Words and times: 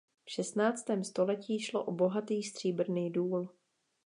V 0.25 0.31
šestnáctém 0.31 1.03
století 1.03 1.59
šlo 1.59 1.83
o 1.83 1.91
bohatý 1.91 2.43
stříbrný 2.43 3.11
důl. 3.11 3.49